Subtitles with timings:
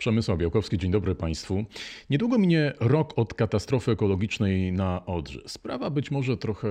[0.00, 1.64] Przemysław Białkowski, dzień dobry Państwu.
[2.10, 5.40] Niedługo minie rok od katastrofy ekologicznej na Odrze.
[5.46, 6.68] Sprawa być może trochę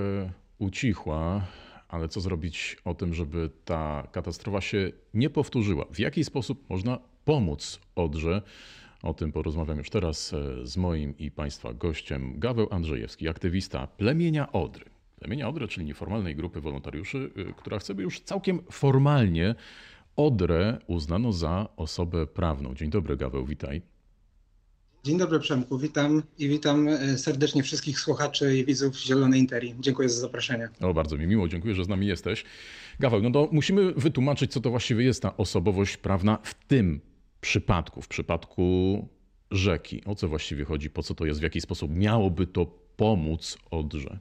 [0.59, 1.47] ucichła,
[1.87, 5.85] ale co zrobić o tym, żeby ta katastrofa się nie powtórzyła?
[5.93, 8.41] W jaki sposób można pomóc Odrze?
[9.03, 14.51] O tym porozmawiam już teraz e, z moim i Państwa gościem, Gaweł Andrzejewski, aktywista plemienia
[14.51, 14.85] Odry.
[15.19, 19.55] Plemienia Odry, czyli nieformalnej grupy wolontariuszy, e, która chce by już całkiem formalnie
[20.19, 22.75] Odrę uznano za osobę prawną.
[22.75, 23.81] Dzień dobry, Gaweł, witaj.
[25.03, 29.75] Dzień dobry Przemku, witam i witam e, serdecznie wszystkich słuchaczy i widzów Zielonej Interii.
[29.79, 30.69] Dziękuję za zaproszenie.
[30.81, 32.45] O, bardzo mi miło, dziękuję, że z nami jesteś.
[32.99, 37.01] Gaweł, no to musimy wytłumaczyć, co to właściwie jest ta osobowość prawna w tym
[37.41, 39.07] przypadku, w przypadku
[39.51, 40.03] rzeki.
[40.05, 44.19] O co właściwie chodzi, po co to jest, w jaki sposób miałoby to pomóc Odrze?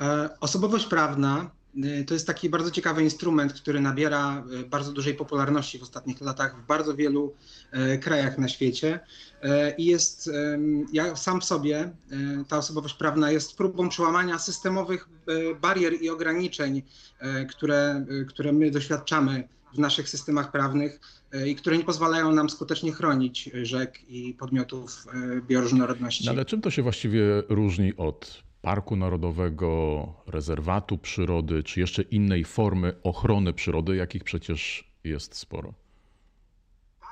[0.00, 1.50] E, osobowość prawna
[2.06, 6.62] to jest taki bardzo ciekawy instrument, który nabiera y, bardzo dużej popularności w ostatnich latach
[6.62, 7.34] w bardzo wielu
[7.94, 9.00] y, krajach na świecie.
[9.78, 10.30] I jest,
[10.92, 11.92] ja sam w sobie,
[12.48, 15.08] ta osobowość prawna jest próbą przełamania systemowych
[15.60, 16.82] barier i ograniczeń,
[17.50, 21.00] które, które my doświadczamy w naszych systemach prawnych
[21.46, 25.06] i które nie pozwalają nam skutecznie chronić rzek i podmiotów
[25.48, 26.24] bioróżnorodności.
[26.24, 32.44] No ale czym to się właściwie różni od parku narodowego, rezerwatu przyrody, czy jeszcze innej
[32.44, 35.74] formy ochrony przyrody, jakich przecież jest sporo.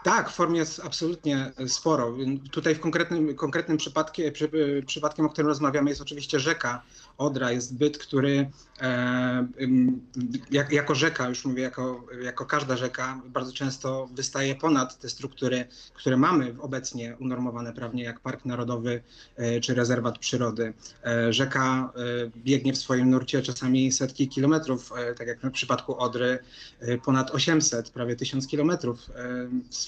[0.02, 2.14] Tak, form jest absolutnie sporo.
[2.50, 3.92] Tutaj w konkretnym, konkretnym przy,
[4.86, 6.82] przypadkiem, o którym rozmawiamy, jest oczywiście rzeka
[7.18, 7.52] Odra.
[7.52, 9.46] Jest byt, który e,
[10.50, 15.66] jak, jako rzeka, już mówię, jako, jako każda rzeka, bardzo często wystaje ponad te struktury,
[15.94, 19.02] które mamy obecnie unormowane prawnie, jak Park Narodowy
[19.36, 20.74] e, czy Rezerwat Przyrody.
[21.04, 25.98] E, rzeka e, biegnie w swoim nurcie czasami setki kilometrów, e, tak jak w przypadku
[25.98, 26.38] Odry,
[26.80, 29.10] e, ponad 800, prawie 1000 kilometrów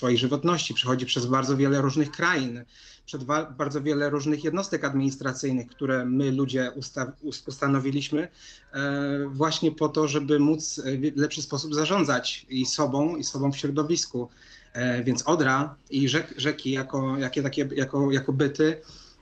[0.03, 2.65] swojej żywotności, przechodzi przez bardzo wiele różnych krain,
[3.07, 3.25] przez
[3.59, 7.13] bardzo wiele różnych jednostek administracyjnych, które my ludzie usta
[7.47, 8.29] ustanowiliśmy
[8.73, 10.81] e, właśnie po to, żeby móc
[11.15, 14.29] w lepszy sposób zarządzać i sobą, i sobą w środowisku.
[14.73, 18.81] E, więc Odra i rzek, rzeki jako, jakie takie, jako, jako byty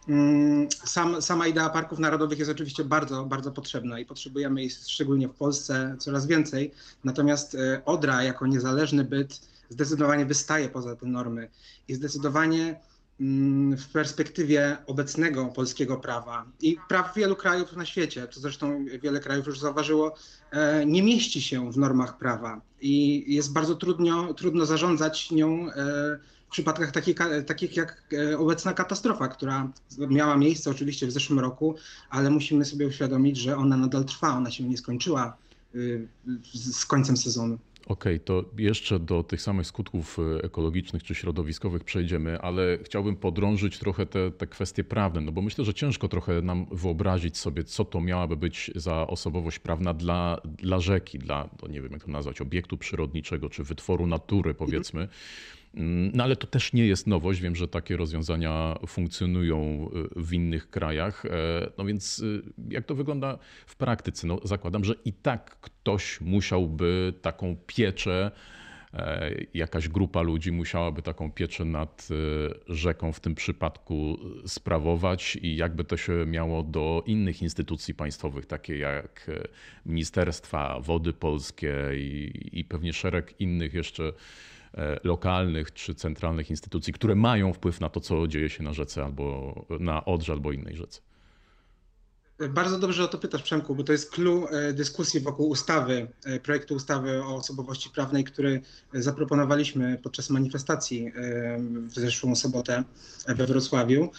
[0.09, 5.29] mm, sam, sama idea parków narodowych jest oczywiście bardzo, bardzo potrzebna i potrzebujemy jej szczególnie
[5.29, 6.71] w Polsce coraz więcej.
[7.05, 11.49] Natomiast e, Odra jako niezależny byt zdecydowanie wystaje poza te normy
[11.89, 12.81] i zdecydowanie
[13.21, 19.21] mm, w perspektywie obecnego polskiego prawa i praw wielu krajów na świecie, to zresztą wiele
[19.21, 20.15] krajów już zauważyło,
[20.51, 25.73] e, nie mieści się w normach prawa i jest bardzo trudno, trudno zarządzać nią e,
[26.49, 27.17] w przypadkach takich,
[27.47, 31.75] takich jak e, obecna katastrofa, która miała miejsce oczywiście w zeszłym roku,
[32.11, 35.37] ale musimy sobie uświadomić, że ona nadal trwa, ona się nie skończyła
[36.53, 37.59] z końcem sezonu.
[37.87, 43.17] Okej, okay, to jeszcze do tych samych skutków e, ekologicznych czy środowiskowych przejdziemy, ale chciałbym
[43.17, 47.65] podrążyć trochę te, te kwestie prawne, no bo myślę, że ciężko trochę nam wyobrazić sobie,
[47.65, 52.05] co to miałaby być za osobowość prawna dla, dla rzeki, dla, no nie wiem jak
[52.05, 55.01] to nazwać, obiektu przyrodniczego czy wytworu natury powiedzmy.
[55.01, 55.15] Mm,
[55.75, 57.41] no ale to też nie jest nowość.
[57.41, 61.27] Wiem, że takie rozwiązania funkcjonują y, w innych krajach.
[61.27, 61.31] E,
[61.79, 64.27] no więc y, jak to wygląda w praktyce?
[64.27, 68.31] No zakładam, że i tak ktoś musiałby taką pieczę,
[68.95, 75.57] e, jakaś grupa ludzi musiałaby taką pieczę nad y, rzeką w tym przypadku sprawować i
[75.57, 79.31] jakby to się miało do innych instytucji państwowych, takie jak
[79.87, 84.13] Ministerstwa Wody Polskie i, i pewnie szereg innych jeszcze
[85.05, 89.55] lokalnych czy centralnych instytucji, które mają wpływ na to, co dzieje się na rzece albo
[89.81, 91.01] na Odrze albo innej rzece.
[92.49, 96.41] Bardzo dobrze o to pytasz, Przemku, bo to jest clue e, dyskusji wokół ustawy, e,
[96.41, 101.13] projektu ustawy o osobowości prawnej, który zaproponowaliśmy podczas manifestacji
[101.87, 102.85] w zeszłą sobotę
[103.29, 104.11] we Wrocławiu.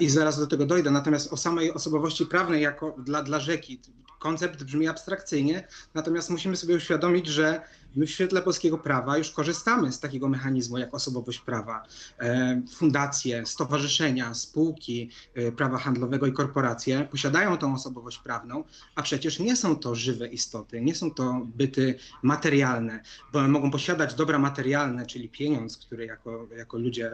[0.00, 0.90] I zaraz do tego dojdę.
[0.90, 3.80] Natomiast o samej osobowości prawnej jako dla, dla rzeki,
[4.18, 7.60] koncept brzmi abstrakcyjnie, natomiast musimy sobie uświadomić, że
[7.96, 11.82] My w świetle polskiego prawa już korzystamy z takiego mechanizmu jak osobowość prawa.
[12.20, 18.64] E, fundacje, stowarzyszenia, spółki e, prawa handlowego i korporacje posiadają tą osobowość prawną,
[18.94, 23.02] a przecież nie są to żywe istoty, nie są to byty materialne,
[23.32, 27.10] bo mogą posiadać dobra materialne, czyli pieniądz, który jako, jako ludzie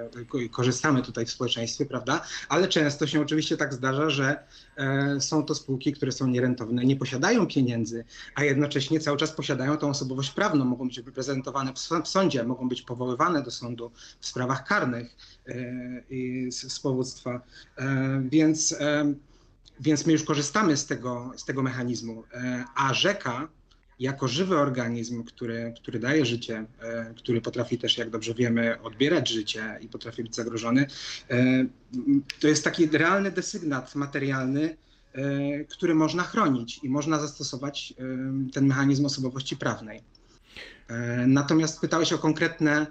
[0.50, 2.20] korzystamy tutaj w społeczeństwie, prawda?
[2.48, 4.44] Ale często się oczywiście tak zdarza, że
[4.76, 8.04] e, są to spółki, które są nierentowne, nie posiadają pieniędzy,
[8.34, 11.72] a jednocześnie cały czas posiadają tą osobowość prawną mogą być reprezentowane
[12.04, 13.90] w sądzie, mogą być powoływane do sądu
[14.20, 15.16] w sprawach karnych
[15.46, 15.54] e,
[16.50, 17.40] z powództwa.
[17.78, 19.14] E, więc, e,
[19.80, 22.24] więc my już korzystamy z tego, z tego mechanizmu.
[22.74, 23.48] A rzeka
[23.98, 26.64] jako żywy organizm, który, który daje życie,
[27.16, 30.86] który potrafi też, jak dobrze wiemy, odbierać życie i potrafi być zagrożony,
[32.40, 34.76] to jest taki realny desygnat materialny,
[35.68, 37.94] który można chronić i można zastosować
[38.52, 40.02] ten mechanizm osobowości prawnej.
[41.26, 42.86] Natomiast pytałeś o konkretne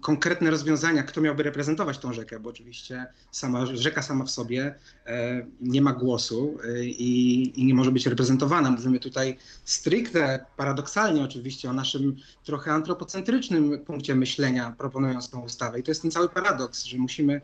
[0.00, 4.74] konkretne rozwiązania, kto miałby reprezentować tą rzekę, bo oczywiście sama rzeka sama w sobie
[5.06, 8.70] e, nie ma głosu e, i, i, nie może być reprezentowana.
[8.70, 15.80] Mówimy tutaj stricte, paradoksalnie oczywiście o naszym trochę antropocentrycznym punkcie myślenia, proponując tą ustawę.
[15.80, 17.40] I to jest ten cały paradoks, że musimy,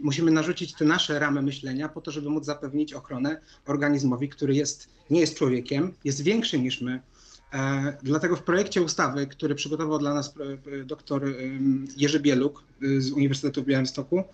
[0.00, 4.88] musimy narzucić te nasze ramy myślenia po to, żeby móc zapewnić ochronę organizmowi, który jest,
[5.10, 7.13] nie jest człowiekiem, jest większy niż my, E,
[8.02, 10.34] dlatego w projekcie ustawy, który przygotował dla nas
[10.80, 11.22] e, dr
[11.96, 14.24] Jerzy Bieluk e, z Uniwersytetu w Białymstoku,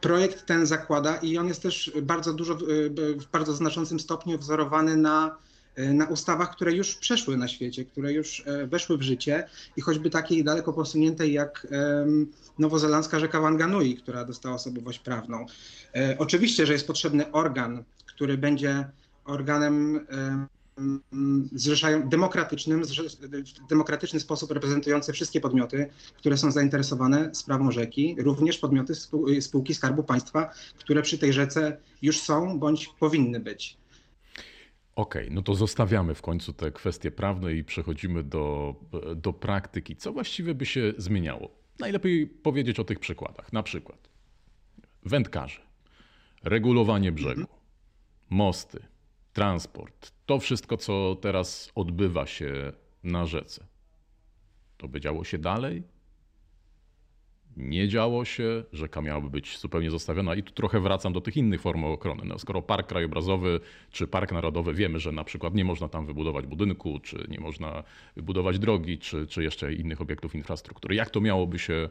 [0.00, 2.58] projekt ten zakłada i on jest też bardzo dużo,
[3.16, 5.36] w bardzo znaczącym stopniu wzorowany na,
[5.76, 10.44] na ustawach, które już przeszły na świecie, które już weszły w życie i choćby takiej
[10.44, 11.66] daleko posuniętej jak
[12.58, 15.46] nowozelandzka rzeka Wanganui, która dostała osobowość prawną.
[16.18, 18.84] Oczywiście, że jest potrzebny organ, który będzie
[19.24, 20.06] organem
[21.52, 28.94] zrzeszają demokratycznym, w demokratyczny sposób reprezentujące wszystkie podmioty, które są zainteresowane sprawą rzeki, również podmioty
[29.40, 33.76] spółki Skarbu Państwa, które przy tej rzece już są bądź powinny być.
[34.96, 38.74] Okej, okay, no to zostawiamy w końcu te kwestie prawne i przechodzimy do,
[39.16, 39.96] do praktyki.
[39.96, 41.50] Co właściwie by się zmieniało?
[41.78, 43.52] Najlepiej powiedzieć o tych przykładach.
[43.52, 44.08] Na przykład
[45.04, 45.60] wędkarze,
[46.42, 47.46] regulowanie brzegu,
[48.30, 48.82] mosty,
[49.32, 52.72] transport, to wszystko, co teraz odbywa się
[53.04, 53.66] na rzece,
[54.76, 55.82] to by działo się dalej?
[57.56, 60.34] Nie działo się, rzeka miałaby być zupełnie zostawiona.
[60.34, 62.22] I tu trochę wracam do tych innych form ochrony.
[62.24, 63.60] No, skoro park krajobrazowy
[63.90, 67.84] czy park narodowy wiemy, że na przykład nie można tam wybudować budynku, czy nie można
[68.16, 71.90] wybudować drogi, czy, czy jeszcze innych obiektów infrastruktury, jak to miałoby się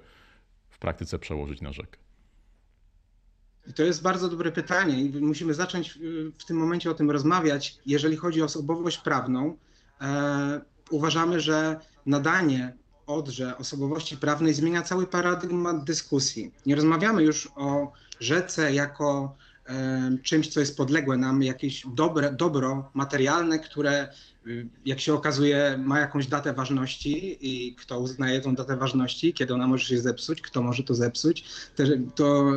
[0.69, 2.08] w praktyce przełożyć na rzekę?
[3.75, 5.99] To jest bardzo dobre pytanie i musimy zacząć
[6.39, 7.77] w tym momencie o tym rozmawiać.
[7.85, 9.57] Jeżeli chodzi o osobowość prawną,
[10.01, 12.73] e, uważamy, że nadanie
[13.07, 16.51] Odrze osobowości prawnej zmienia cały paradygmat dyskusji.
[16.65, 19.35] Nie rozmawiamy już o rzece jako
[20.23, 24.07] czymś, co jest podległe nam, jakieś dobre, dobro materialne, które
[24.85, 29.67] jak się okazuje, ma jakąś datę ważności i kto uznaje tą datę ważności, kiedy ona
[29.67, 31.45] może się zepsuć, kto może to zepsuć,
[31.75, 31.83] to,
[32.15, 32.51] to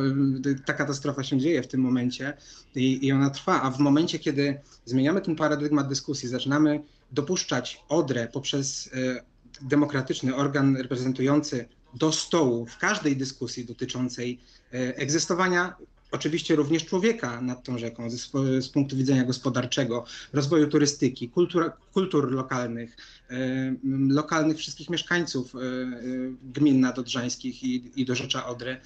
[0.65, 2.37] ta katastrofa się dzieje w tym momencie
[2.75, 3.61] i, i ona trwa.
[3.61, 9.23] A w momencie, kiedy zmieniamy ten paradygmat dyskusji, zaczynamy dopuszczać Odrę poprzez e,
[9.61, 14.39] demokratyczny organ reprezentujący do stołu w każdej dyskusji dotyczącej
[14.71, 15.75] egzystowania
[16.13, 18.31] oczywiście również człowieka nad tą rzeką z,
[18.65, 22.97] z punktu widzenia gospodarczego, rozwoju turystyki, kultur, kultur lokalnych,
[23.29, 23.75] e,
[24.07, 25.61] lokalnych wszystkich mieszkańców e, e,
[26.43, 28.77] gmin nadodrzańskich i, i do Rzecza Odry.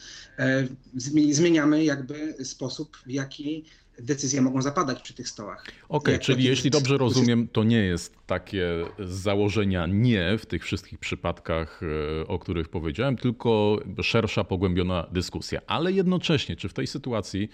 [1.31, 3.63] Zmieniamy jakby sposób, w jaki
[3.99, 5.65] decyzje mogą zapadać przy tych stołach.
[5.89, 10.63] Okej, okay, czyli jeśli dobrze rozumiem, to nie jest takie z założenia nie w tych
[10.63, 11.81] wszystkich przypadkach,
[12.21, 15.61] e, o których powiedziałem, tylko szersza, pogłębiona dyskusja.
[15.67, 17.49] Ale jednocześnie, czy w tej sytuacji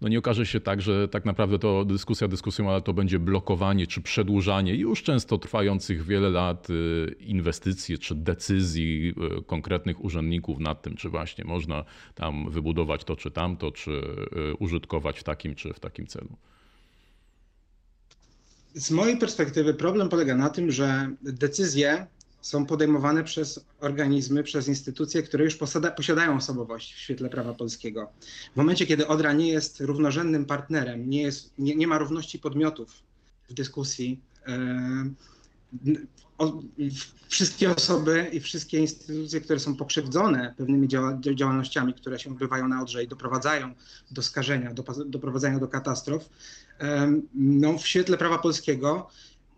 [0.00, 3.86] no nie okaże się tak, że tak naprawdę to dyskusja dyskusją, ale to będzie blokowanie
[3.86, 10.82] czy przedłużanie już często trwających wiele lat y, inwestycji czy decyzji y, konkretnych urzędników nad
[10.82, 14.02] tym, czy właśnie można tam wybudować to czy tamto, czy
[14.58, 16.28] użytkować w takim czy w takim celu.
[18.74, 22.06] Z mojej perspektywy problem polega na tym, że decyzje
[22.40, 28.12] są podejmowane przez organizmy, przez instytucje, które już posiada, posiadają osobowość w świetle prawa polskiego.
[28.52, 33.02] W momencie, kiedy Odra nie jest równorzędnym partnerem, nie, jest, nie, nie ma równości podmiotów
[33.48, 34.54] w dyskusji, yy,
[37.28, 42.82] wszystkie osoby i wszystkie instytucje, które są pokrzywdzone pewnymi działa, działalnościami, które się odbywają na
[42.82, 43.74] Odrze i doprowadzają
[44.10, 46.28] do skażenia, do, doprowadzają do katastrof,
[47.34, 49.08] no, w świetle prawa polskiego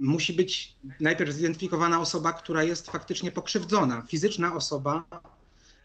[0.01, 5.05] musi być najpierw zidentyfikowana osoba, która jest faktycznie pokrzywdzona, fizyczna osoba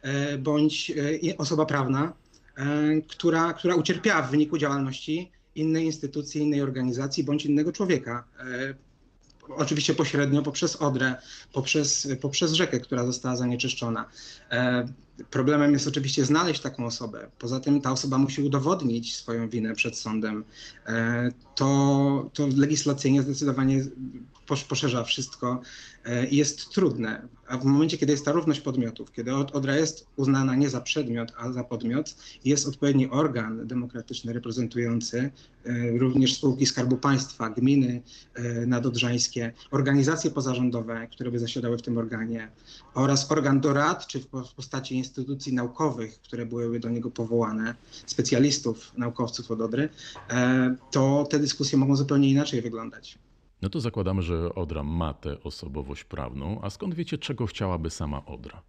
[0.02, 0.92] e, bądź
[1.32, 2.14] e, osoba prawna,
[2.56, 8.24] e, która, która ucierpiała w wyniku działalności innej instytucji, innej organizacji bądź innego człowieka.
[9.56, 11.16] Oczywiście pośrednio poprzez Odrę,
[11.54, 14.10] poprzez, poprzez rzekę, która została zanieczyszczona.
[15.30, 17.32] Problemem jest oczywiście znaleźć taką osobę.
[17.40, 20.44] Poza tym ta osoba musi udowodnić swoją winę przed sądem.
[20.88, 23.86] E, to, to legislacyjnie zdecydowanie
[24.70, 25.62] poszerza wszystko
[26.32, 27.28] i jest trudne.
[27.48, 31.32] A w momencie, kiedy jest ta równość podmiotów, kiedy Odra jest uznana nie za przedmiot,
[31.38, 35.32] a za podmiot, jest odpowiedni organ demokratyczny reprezentujący
[35.98, 38.02] również spółki Skarbu Państwa, gminy
[38.68, 42.52] nadodrzańskie, organizacje pozarządowe, które by zasiadały w tym organie
[42.94, 49.62] oraz organ doradczy w postaci instytucji naukowych, które byłyby do niego powołane, specjalistów, naukowców od
[49.62, 49.90] Odry,
[50.30, 53.20] e, to te dyskusje mogą zupełnie inaczej wyglądać.
[53.62, 58.26] No to zakładamy, że Odra ma tę osobowość prawną, a skąd wiecie, czego chciałaby sama
[58.26, 58.62] Odra?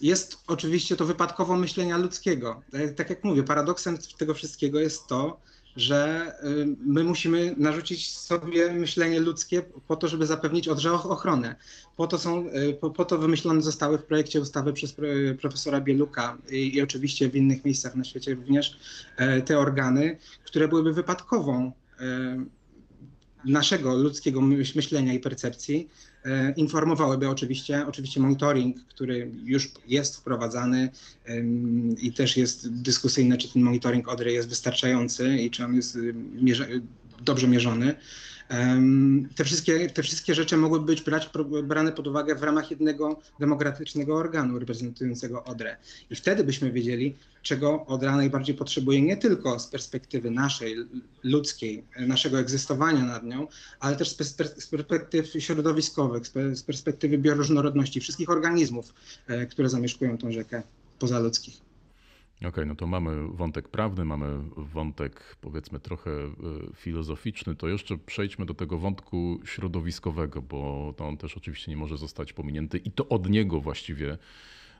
[0.00, 2.62] Jest oczywiście to wypadkowo myślenia ludzkiego.
[2.72, 5.40] Tak, tak jak mówię, paradoksem tego wszystkiego jest to,
[5.76, 11.56] że y, my musimy narzucić sobie myślenie ludzkie po to, żeby zapewnić odrze ochronę.
[11.96, 14.94] Po to, są, y, po, po, to wymyślone zostały w projekcie ustawy przez
[15.40, 18.78] profesora Bieluka i, i oczywiście w innych miejscach na świecie również
[19.16, 21.72] e, te organy, które byłyby wypadkową
[23.46, 24.40] naszego ludzkiego
[24.74, 25.88] myślenia i percepcji
[26.24, 30.88] e, informowałyby oczywiście, oczywiście monitoring, który już jest wprowadzany
[32.02, 35.98] i też jest dyskusyjne, czy ten monitoring ODRY jest wystarczający i czy on jest
[37.20, 37.94] dobrze mierzony.
[39.36, 41.30] Te wszystkie, te wszystkie rzeczy mogłyby być brać,
[41.64, 45.76] brane pod uwagę w ramach jednego demokratycznego organu reprezentującego ODRę.
[46.10, 50.76] I wtedy byśmy wiedzieli, czego ODRA najbardziej potrzebuje, nie tylko z perspektywy naszej,
[51.22, 53.46] ludzkiej, naszego egzystowania nad nią,
[53.80, 54.10] ale też
[54.56, 56.22] z perspektyw środowiskowych,
[56.52, 58.94] z perspektywy bioróżnorodności wszystkich organizmów,
[59.26, 60.62] e, które zamieszkują tą rzekę
[60.98, 61.65] pozaludzkich.
[62.36, 64.26] Okej, okay, no to mamy wątek prawny, mamy
[64.56, 66.30] wątek powiedzmy trochę e,
[66.74, 71.96] filozoficzny, to jeszcze przejdźmy do tego wątku środowiskowego, bo to on też oczywiście nie może
[71.96, 74.18] zostać pominięty i to od niego właściwie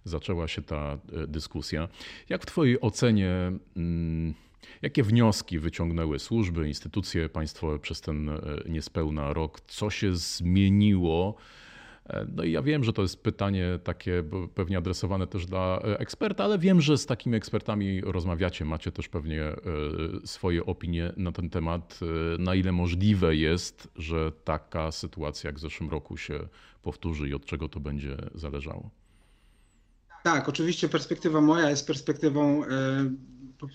[0.04, 1.88] zaczęła się ta e, dyskusja.
[2.28, 4.34] Jak w Twojej ocenie, mm,
[4.82, 9.60] jakie wnioski wyciągnęły służby, instytucje państwowe przez ten e, niespełna rok?
[9.60, 11.36] Co się zmieniło?
[12.08, 15.98] E, no i ja wiem, że to jest pytanie takie pewnie adresowane też dla e,
[15.98, 19.56] eksperta, ale wiem, że z takimi ekspertami rozmawiacie, macie też pewnie e,
[20.24, 22.00] swoje opinie na ten temat.
[22.38, 26.48] Na ile możliwe jest, że taka sytuacja jak w zeszłym roku się
[26.82, 28.90] powtórzy i od czego to będzie zależało?
[30.24, 32.62] Tak, oczywiście perspektywa moja jest perspektywą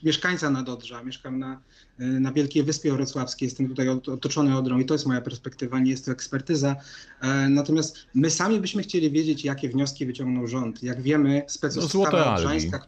[0.04, 1.62] mieszkańca Nadodrza, mieszkam na,
[1.98, 6.06] na Wielkiej Wyspie Wrocławskiej, jestem tutaj otoczony Odrą i to jest moja perspektywa, nie jest
[6.06, 6.76] to ekspertyza.
[7.22, 10.84] E, natomiast my sami byśmy chcieli wiedzieć, jakie wnioski wyciągnął rząd.
[10.84, 12.80] Jak wiemy, specustawa no.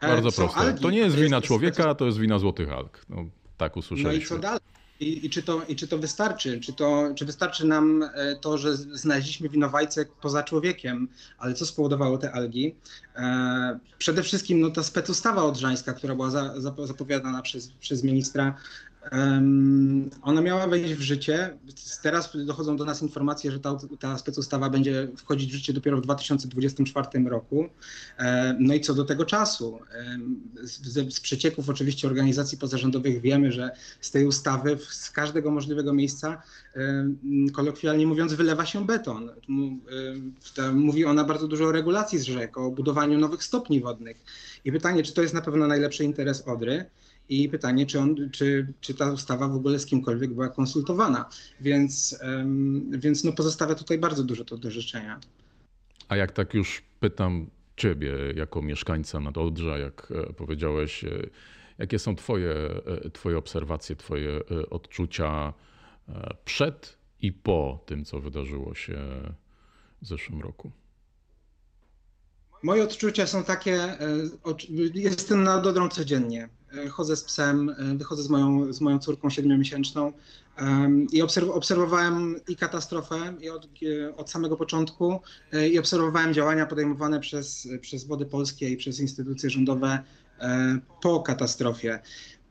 [0.00, 0.60] Bardzo proste.
[0.60, 3.06] Algi, to nie jest wina człowieka, to jest wina złotych alg.
[3.08, 3.24] No,
[3.56, 4.18] tak usłyszeliśmy.
[4.18, 4.60] No i co dalej?
[5.00, 6.60] I, I, czy, to, I czy to wystarczy?
[6.60, 12.18] Czy, to, czy wystarczy nam e, to, że znaleźliśmy winowajcę poza człowiekiem, ale co spowodowało
[12.18, 12.74] te algi?
[13.16, 18.56] E, przede wszystkim no, ta specustawa odrzańska, która była za, za, zapowiadana przez, przez ministra,
[20.22, 21.58] ona miała wejść w życie.
[22.02, 26.00] Teraz dochodzą do nas informacje, że ta, ta specustawa będzie wchodzić w życie dopiero w
[26.00, 27.68] 2024 roku.
[28.58, 29.78] No i co do tego czasu?
[30.62, 36.42] Z, z przecieków oczywiście organizacji pozarządowych wiemy, że z tej ustawy z każdego możliwego miejsca,
[37.52, 39.30] kolokwialnie mówiąc, wylewa się beton.
[40.72, 44.16] Mówi ona bardzo dużo o regulacji z rzek, o budowaniu nowych stopni wodnych.
[44.64, 46.84] I pytanie, czy to jest na pewno najlepszy interes Odry?
[47.28, 51.28] I pytanie, czy, on, czy, czy ta ustawa w ogóle z kimkolwiek była konsultowana.
[51.60, 52.18] Więc,
[52.90, 55.20] więc no pozostawia tutaj bardzo dużo to do życzenia.
[56.08, 57.46] A jak tak już pytam
[57.78, 61.08] ciebie jako mieszkańca Nadodrza, jak e, powiedziałeś, e,
[61.78, 62.54] jakie są twoje,
[63.04, 65.52] e, twoje obserwacje, twoje odczucia
[66.44, 68.98] przed i po tym, co wydarzyło się
[70.02, 70.70] w zeszłym roku?
[72.62, 73.98] Moje odczucia są takie,
[74.94, 76.48] jestem na Dodrą codziennie.
[76.74, 80.12] E, chodzę z psem, e, wychodzę z moją, z moją córką siedmiomiesięczną
[81.12, 81.22] i
[81.52, 85.20] obserwowałem i katastrofę i od, e, od samego początku
[85.70, 89.98] i obserwowałem działania podejmowane przez, przez Wody Polskie i przez instytucje rządowe
[91.02, 92.00] po katastrofie.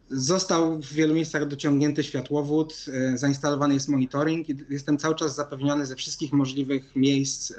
[0.10, 2.86] Został w wielu miejscach dociągnięty światłowód,
[3.16, 7.54] zainstalowany jest monitoring i jestem cały czas zapewniony ze wszystkich możliwych miejsc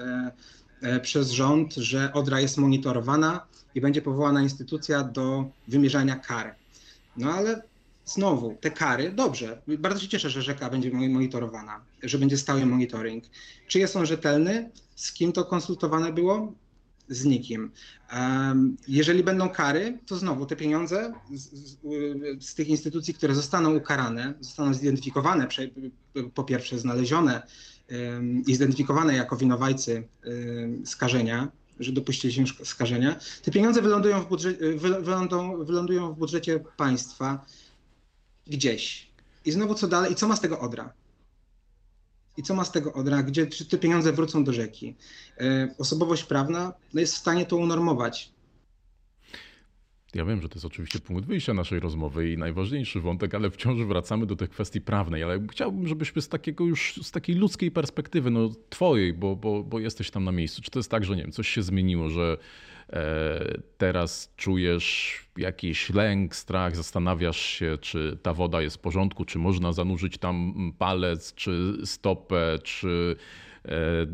[1.03, 6.55] przez rząd, że Odra jest monitorowana i będzie powołana instytucja do wymierzania kar.
[7.17, 7.63] No ale
[8.05, 13.25] znowu, te kary, dobrze, bardzo się cieszę, że rzeka będzie monitorowana, że będzie stały monitoring.
[13.67, 14.71] Czy jest on rzetelny?
[14.97, 16.53] Z kim to konsultowane było?
[17.09, 17.71] Z nikim.
[18.89, 21.77] Jeżeli będą kary, to znowu te pieniądze z, z,
[22.41, 25.49] z tych instytucji, które zostaną ukarane, zostaną zidentyfikowane,
[26.35, 27.43] po pierwsze znalezione
[28.47, 30.09] i zidentyfikowane jako winowajcy
[30.85, 31.49] skażenia,
[31.81, 34.29] że dopuścili się skażenia, te pieniądze wylądują w,
[34.79, 37.47] wylądują, wylądują w budżecie państwa
[38.47, 39.09] gdzieś.
[39.45, 40.13] I znowu co dalej?
[40.13, 40.93] I co ma z tego Odra?
[42.39, 43.23] I co ma z tego Odra?
[43.23, 44.95] Gdzie czy te pieniądze wrócą do rzeki?
[45.41, 48.33] E, osobowość prawna no jest w stanie to unormować.
[50.15, 53.81] Ja wiem, że to jest oczywiście punkt wyjścia naszej rozmowy i najważniejszy wątek, ale wciąż
[53.81, 55.23] wracamy do tej kwestii prawnej.
[55.23, 59.79] Ale chciałbym, żebyśmy z takiego już, z takiej ludzkiej perspektywy, no twojej, bo, bo, bo
[59.79, 60.63] jesteś tam na miejscu.
[60.63, 62.39] Czy to jest tak, że nie wiem, coś się zmieniło, że
[63.79, 69.73] teraz czujesz jakiś lęk, strach, zastanawiasz się, czy ta woda jest w porządku, czy można
[69.73, 73.17] zanurzyć tam palec, czy stopę, czy
[73.69, 74.07] E,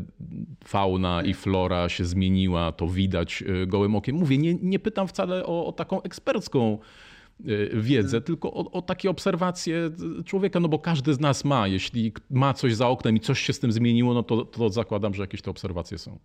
[0.63, 4.15] fauna i flora się zmieniła, to widać e, gołym okiem.
[4.15, 6.77] Mówię, nie, nie pytam wcale o, o taką ekspercką
[7.39, 9.91] e, wiedzę, tylko o, o, takie obserwacje
[10.25, 11.67] człowieka, no bo każdy z nas ma.
[11.67, 15.13] Jeśli ma coś za oknem i coś się z tym zmieniło, no to, to zakładam,
[15.13, 16.19] że jakieś te obserwacje są.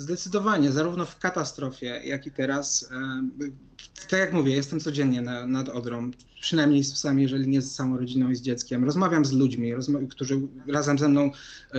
[0.00, 2.88] Zdecydowanie, zarówno w katastrofie, jak i teraz.
[4.08, 7.96] Tak jak mówię, jestem codziennie na, nad Odrą, przynajmniej z psami, jeżeli nie z całą
[7.96, 8.84] rodziną i z dzieckiem.
[8.84, 9.72] Rozmawiam z ludźmi,
[10.10, 11.30] którzy razem ze mną
[11.74, 11.78] y,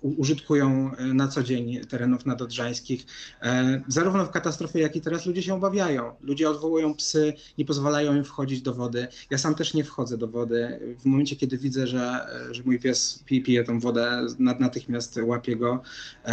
[0.00, 3.02] użytkują e, na co dzień terenów nadodrzańskich.
[3.02, 3.46] Y,
[3.88, 6.12] zarówno w katastrofie, jak i teraz ludzie się obawiają.
[6.20, 9.08] Ludzie odwołują psy, nie pozwalają im wchodzić do wody.
[9.30, 10.80] Ja sam też nie wchodzę do wody.
[10.98, 15.82] W momencie, kiedy widzę, że, że mój pies pije tą wodę, natychmiast łapię go.
[16.26, 16.30] Y,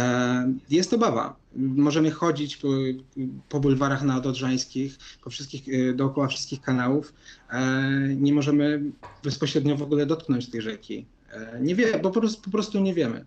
[0.70, 1.36] jest obawa.
[1.56, 2.68] Możemy chodzić po,
[3.48, 7.39] po bulwarach nadodrzańskich, po wszystkich, dookoła wszystkich kanałów, E,
[8.16, 8.82] nie możemy
[9.24, 11.06] bezpośrednio w ogóle dotknąć tej rzeki.
[11.32, 13.24] E, nie wie, bo po prostu, po prostu nie wiemy.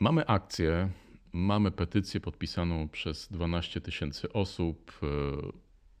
[0.00, 0.88] Mamy akcję,
[1.32, 5.06] mamy petycję podpisaną przez 12 tysięcy osób, e,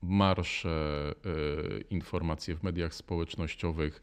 [0.02, 1.14] marsze,
[1.90, 4.02] informacje w mediach społecznościowych.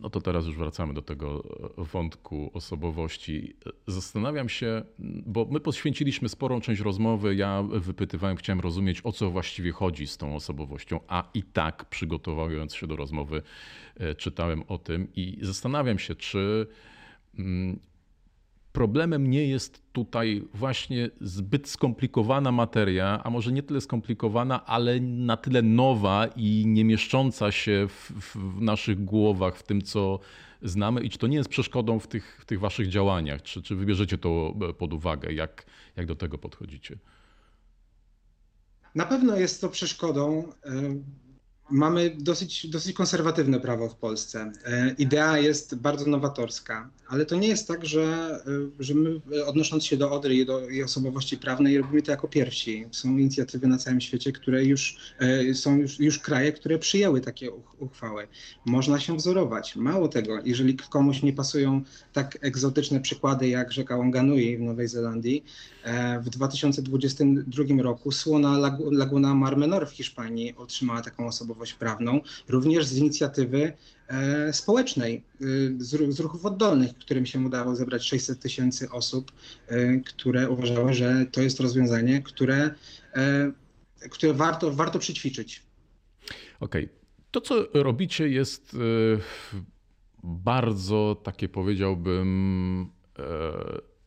[0.00, 1.42] No to teraz już wracamy do tego
[1.76, 3.56] wątku osobowości.
[3.86, 4.82] Zastanawiam się,
[5.26, 7.34] bo my poświęciliśmy sporą część rozmowy.
[7.34, 12.74] Ja wypytywałem, chciałem rozumieć, o co właściwie chodzi z tą osobowością, a i tak przygotowując
[12.74, 13.42] się do rozmowy,
[13.96, 16.66] e, czytałem o tym i zastanawiam się, czy
[17.38, 17.78] mm,
[18.72, 25.36] Problemem nie jest tutaj właśnie zbyt skomplikowana materia, a może nie tyle skomplikowana, ale na
[25.36, 30.18] tyle nowa i nie mieszcząca się w, w, naszych głowach, w tym, co
[30.62, 33.42] znamy, i czy to nie jest przeszkodą w tych, w tych waszych działaniach?
[33.42, 35.32] Czy, czy wybierzecie to pod uwagę?
[35.32, 36.98] Jak, jak do tego podchodzicie?
[38.94, 40.52] Na pewno jest to przeszkodą.
[41.70, 44.52] Mamy dosyć, dosyć konserwatywne prawo w Polsce.
[44.64, 48.02] E, idea jest bardzo nowatorska, ale to nie jest tak, że,
[48.46, 52.28] e, że my odnosząc się do Odry i do jej osobowości prawnej robimy to jako
[52.28, 52.86] pierwsi.
[52.90, 57.50] Są inicjatywy na całym świecie, które już e, są już, już kraje, które przyjęły takie
[57.78, 58.28] uchwały.
[58.66, 59.76] Można się wzorować.
[59.76, 65.44] Mało tego, jeżeli komuś nie pasują tak egzotyczne przykłady jak rzeka Wanganui w Nowej Zelandii,
[66.22, 68.58] w 2022 roku słona
[68.90, 73.72] Laguna Mar Menor w Hiszpanii otrzymała taką osobowość osobowość prawną, również z inicjatywy
[74.08, 75.44] e, społecznej, e,
[75.78, 79.32] z, z ruchów oddolnych, którym się udało zebrać 600 tysięcy osób,
[79.68, 82.74] e, które uważały, że to jest rozwiązanie, które,
[84.10, 85.62] które warto, warto przyćwiczyć.
[86.60, 86.84] Okej.
[86.84, 87.00] Okay.
[87.30, 88.76] To, co robicie, jest
[90.22, 92.90] bardzo takie, powiedziałbym,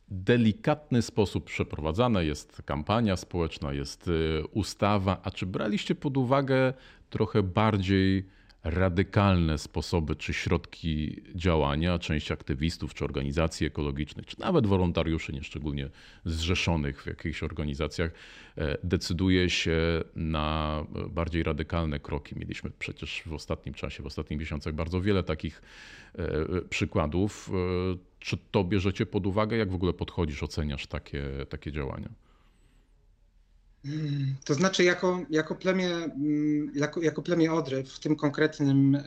[0.08, 2.22] delikatny sposób przeprowadzana.
[2.22, 4.10] Jest kampania społeczna, jest
[4.52, 5.20] ustawa.
[5.22, 6.74] A czy braliście pod uwagę
[7.10, 8.28] trochę bardziej
[8.64, 11.98] radykalne sposoby czy środki działania.
[11.98, 15.88] Część aktywistów czy organizacji ekologicznych, czy nawet wolontariuszy, nieszczególnie
[16.24, 18.10] zrzeszonych w jakichś organizacjach,
[18.58, 19.78] e, decyduje się
[20.16, 22.38] na bardziej radykalne kroki.
[22.38, 25.62] Mieliśmy przecież w ostatnim czasie, w ostatnich miesiącach bardzo wiele takich
[26.18, 27.50] e, przykładów.
[27.92, 29.56] E, czy to bierzecie pod uwagę?
[29.56, 32.23] Jak w ogóle podchodzisz, oceniasz takie, takie działania?
[34.44, 39.00] To znaczy, jako, jako, plemię, mm, jako, jako plemię Odry, w tym konkretnym, e,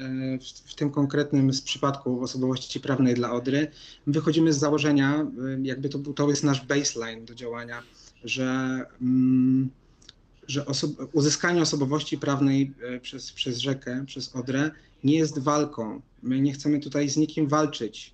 [0.66, 3.68] w, tym konkretnym z przypadku osobowości prawnej dla Odry,
[4.08, 5.28] wychodzimy z założenia, e,
[5.62, 7.84] jakby to, to jest nasz baseline do działania,
[8.24, 9.70] że, mm,
[10.48, 10.66] że
[11.14, 14.72] uzyskanie osobowości prawnej e, przez, przez rzekę, przez Odrę
[15.04, 16.02] nie jest walką.
[16.24, 18.14] My nie chcemy tutaj z nikim walczyć.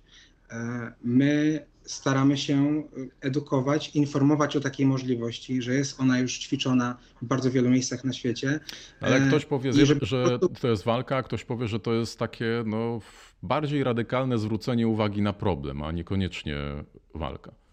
[1.04, 2.82] My staramy się
[3.20, 8.12] edukować, informować o takiej możliwości, że jest ona już ćwiczona w bardzo wielu miejscach na
[8.12, 8.60] świecie.
[9.00, 12.62] Ale e, ktoś powie, że to jest walka, a ktoś powie, że to jest takie
[12.66, 13.00] no,
[13.42, 16.56] bardziej radykalne zwrócenie uwagi na problem, a niekoniecznie
[17.14, 17.63] walka.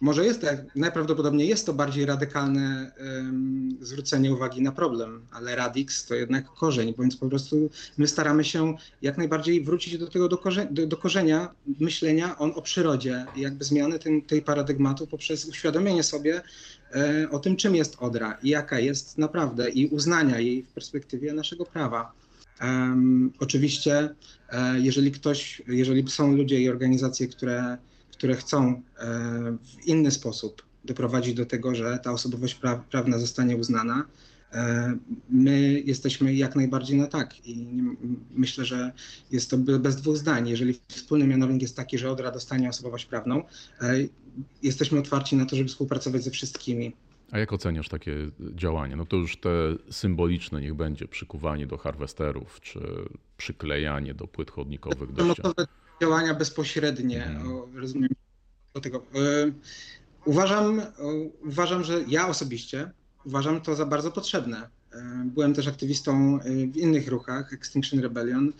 [0.00, 2.92] Może jest tak, najprawdopodobniej jest to bardziej radykalne
[3.80, 8.74] zwrócenie uwagi na problem, ale radix to jednak korzeń, więc po prostu my staramy się
[9.02, 11.48] jak najbardziej wrócić do tego do, korze do, do korzenia
[11.80, 16.42] myślenia on o przyrodzie jakby zmiany tym, tej paradygmatu poprzez uświadomienie sobie
[16.94, 21.32] e, o tym, czym jest Odra i jaka jest naprawdę i uznania jej w perspektywie
[21.32, 22.12] naszego prawa.
[22.60, 24.08] Um, oczywiście,
[24.48, 27.78] e, jeżeli ktoś, jeżeli są ludzie i organizacje, które
[28.18, 29.06] które chcą e,
[29.62, 34.04] w inny sposób doprowadzić do tego, że ta osobowość pra prawna zostanie uznana,
[34.52, 34.96] e,
[35.30, 37.66] my jesteśmy jak najbardziej na tak i
[38.30, 38.92] myślę, że
[39.30, 40.48] jest to bez dwóch zdań.
[40.48, 43.42] Jeżeli wspólny mianownik jest taki, że Odra dostanie osobowość prawną,
[43.80, 43.94] e,
[44.62, 46.92] jesteśmy otwarci na to, żeby współpracować ze wszystkimi.
[47.30, 48.96] A jak oceniasz takie działania?
[48.96, 49.50] No to już te
[49.90, 52.80] symboliczne niech będzie przykuwanie do harwesterów, czy
[53.36, 55.12] przyklejanie do płyt chodnikowych.
[55.12, 55.34] Do
[56.00, 57.78] działania bezpośrednie, mhm.
[57.80, 58.10] rozumiem
[58.74, 58.98] do tego.
[58.98, 59.52] E,
[60.24, 60.82] uważam,
[61.44, 62.90] uważam, że ja osobiście
[63.26, 64.68] uważam to za bardzo potrzebne.
[64.92, 68.52] E, byłem też aktywistą e, w innych ruchach, Extinction Rebellion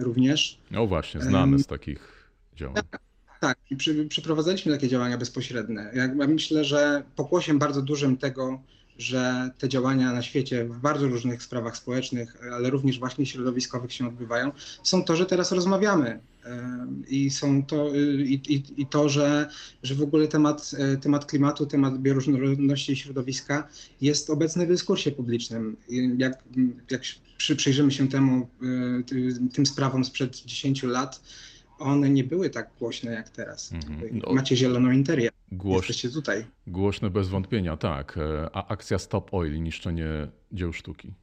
[0.00, 0.58] również.
[0.70, 2.74] No właśnie, znamy z takich działań.
[2.74, 3.00] Tak,
[3.40, 3.58] tak.
[4.08, 5.90] przeprowadzaliśmy takie działania bezpośrednie.
[5.94, 8.60] Ja myślę, że pokłosiem bardzo dużym tego,
[8.98, 14.08] że te działania na świecie w bardzo różnych sprawach społecznych, ale również właśnie środowiskowych się
[14.08, 16.20] odbywają, są to, że teraz rozmawiamy.
[17.08, 19.48] I są to, i, i, i to, że,
[19.82, 23.68] że w ogóle temat, e, temat klimatu, temat bioróżnorodności i środowiska
[24.00, 25.76] jest obecny w dyskursie publicznym.
[26.18, 26.44] Jak,
[26.90, 27.02] jak
[27.56, 28.48] przyjrzymy się temu,
[29.42, 31.20] e, tym sprawom sprzed 10 lat,
[31.78, 33.72] one nie były tak głośne jak teraz.
[33.72, 34.20] Mhm.
[34.26, 35.30] No, Macie zieloną interię.
[35.52, 35.76] Głoś...
[35.76, 36.44] Jesteście tutaj.
[36.66, 38.18] Głośne bez wątpienia, tak.
[38.18, 41.14] E, a akcja Stop Oil, niszczenie dzieł sztuki.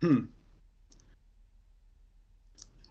[0.00, 0.28] Hmm.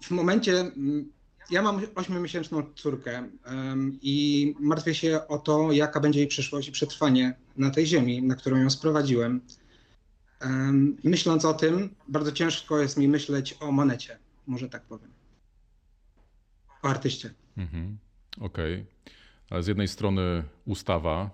[0.02, 1.10] W momencie, mm,
[1.52, 6.72] ja mam ośmiomiesięczną córkę um, i martwię się o to, jaka będzie jej przyszłość i
[6.72, 9.42] przetrwanie na tej ziemi, na którą ją sprowadziłem.
[10.42, 15.20] Um, myśląc o tym, bardzo ciężko jest mi myśleć o monecie, może tak powiem
[16.82, 17.34] o artyście.
[17.58, 17.98] Mhm.
[18.40, 18.74] Okej.
[18.74, 18.86] Okay.
[19.50, 21.30] Ale z jednej strony ustawa,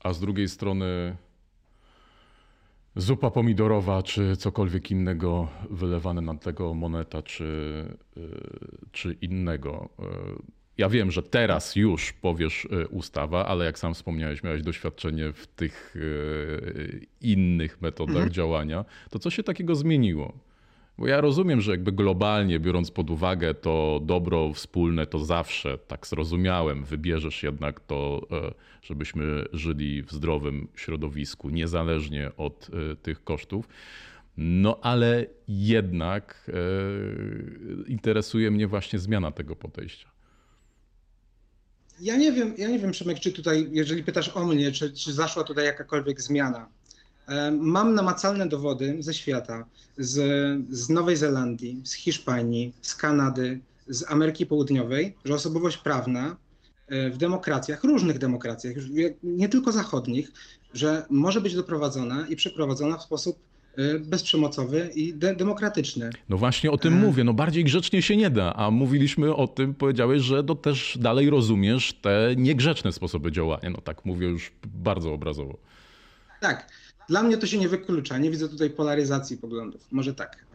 [0.00, 1.16] a z drugiej strony
[2.96, 7.44] zupa pomidorowa, czy cokolwiek innego wylewane na tego moneta, czy,
[8.16, 8.20] y,
[8.92, 9.88] czy innego.
[9.98, 10.04] Y,
[10.78, 15.46] ja wiem, że teraz już powiesz y, ustawa, ale jak sam wspomniałeś, miałeś doświadczenie w
[15.46, 15.96] tych
[17.20, 18.32] innych metodach mhm.
[18.32, 18.84] działania.
[19.10, 20.32] To co się takiego zmieniło?
[20.98, 26.06] Bo ja rozumiem, że jakby globalnie biorąc pod uwagę to dobro wspólne, to zawsze, tak
[26.06, 33.68] zrozumiałem, wybierzesz jednak to, e, żebyśmy żyli w zdrowym środowisku, niezależnie od e, tych kosztów.
[34.36, 36.52] No ale jednak e,
[37.88, 40.08] interesuje mnie właśnie zmiana tego podejścia.
[42.00, 45.12] Ja nie wiem, ja nie wiem, Przemek, czy tutaj, jeżeli pytasz o mnie, czy, czy
[45.12, 46.68] zaszła tutaj jakakolwiek zmiana.
[47.60, 49.64] Mam namacalne dowody ze świata,
[49.98, 50.14] z,
[50.70, 56.36] z Nowej Zelandii, z Hiszpanii, z Kanady, z Ameryki Południowej, że osobowość prawna
[56.88, 58.76] e, w demokracjach, różnych demokracjach,
[59.22, 60.32] nie tylko zachodnich,
[60.74, 63.38] że może być doprowadzona i przeprowadzona w sposób
[63.76, 66.10] e, bezprzemocowy i de demokratyczny.
[66.28, 66.96] No właśnie o tym e...
[66.96, 70.98] mówię, no bardziej grzecznie się nie da, a mówiliśmy o tym, powiedziałeś, że to też
[71.00, 75.58] dalej rozumiesz te niegrzeczne sposoby działania, no tak mówię już bardzo obrazowo.
[76.40, 76.68] Tak,
[77.08, 78.18] dla mnie to się nie wyklucza.
[78.18, 79.86] Nie widzę tutaj polaryzacji poglądów.
[79.90, 80.46] Może tak.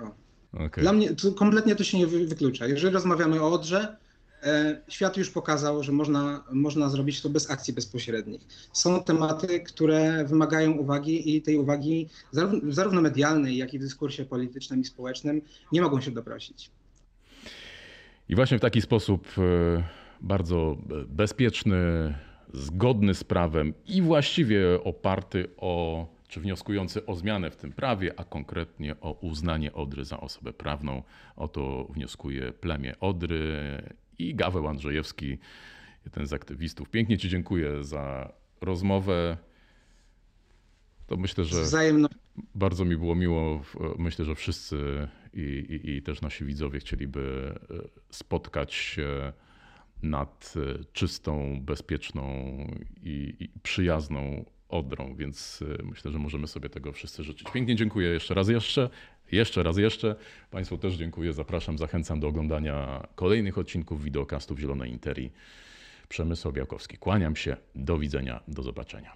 [0.54, 0.82] Okay.
[0.82, 2.68] Dla mnie to, kompletnie to się nie wyklucza.
[2.68, 3.98] Jeżeli rozmawiamy o Odrze,
[4.44, 8.42] e, świat już pokazał, że można, można zrobić to bez akcji bezpośrednich.
[8.74, 14.26] Są tematy, które wymagają uwagi i tej uwagi zarówno, zarówno medialnej, jak i w dyskursie
[14.26, 16.72] politycznym i społecznym nie mogą się doprosić.
[18.30, 19.84] I właśnie w taki sposób e,
[20.22, 22.16] bardzo bezpieczny,
[22.54, 28.24] zgodny z prawem i właściwie oparty o czy wnioskujący o zmianę w tym prawie, a
[28.24, 31.04] konkretnie o uznanie Odry za osobę prawną.
[31.36, 33.82] O to wnioskuje plemię Odry
[34.20, 35.38] i Gaweł Andrzejewski,
[36.06, 36.89] jeden z aktywistów.
[36.89, 39.38] Pięknie Ci dziękuję za rozmowę.
[41.08, 42.10] To myślę, że Wzajemno.
[42.56, 43.62] bardzo mi było miło.
[43.98, 47.76] Myślę, że wszyscy i, i, i też nasi widzowie chcieliby e,
[48.10, 49.34] spotkać się
[50.04, 52.28] nad e, czystą, bezpieczną
[53.04, 57.52] i, i przyjazną Odrą, więc y, myślę, że możemy sobie tego wszyscy życzyć.
[57.54, 58.90] Pięknie dziękuję jeszcze raz jeszcze,
[59.32, 60.16] jeszcze raz jeszcze.
[60.52, 65.32] Państwu też dziękuję, zapraszam, zachęcam do oglądania kolejnych odcinków wideokastów Zielonej Interii.
[66.10, 66.98] Przemysł Białkowski.
[66.98, 69.14] Kłaniam się, do widzenia, do zobaczenia.